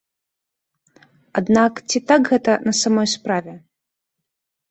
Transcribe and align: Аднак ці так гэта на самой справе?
Аднак 1.41 1.73
ці 1.89 2.01
так 2.11 2.21
гэта 2.31 2.51
на 2.69 2.73
самой 2.81 3.07
справе? 3.15 3.53